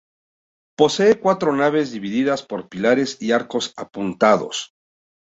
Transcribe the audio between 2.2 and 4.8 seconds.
por pilares y arcos apuntados.